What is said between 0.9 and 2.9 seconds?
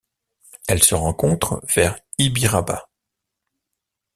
rencontre vers Ibiraba.